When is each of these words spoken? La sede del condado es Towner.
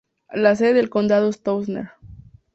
La 0.33 0.55
sede 0.55 0.73
del 0.73 0.89
condado 0.89 1.29
es 1.29 1.43
Towner. 1.43 1.89